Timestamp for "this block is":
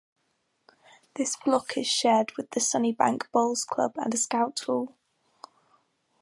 1.13-1.85